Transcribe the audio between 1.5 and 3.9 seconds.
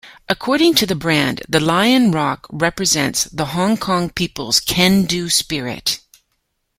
Lion Rock represents "the Hong